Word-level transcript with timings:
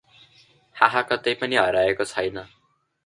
हाहा 0.75 1.03
कतै 1.11 1.35
पनि 1.43 1.59
हराएको 1.61 2.09
छैन। 2.13 2.43